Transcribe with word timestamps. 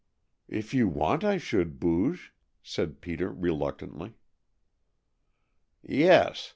"If 0.47 0.73
you 0.73 0.87
want 0.87 1.23
I 1.23 1.37
should, 1.37 1.79
Booge," 1.79 2.33
said 2.63 3.01
Peter 3.01 3.31
reluctantly. 3.31 4.15
"Yes! 5.83 6.49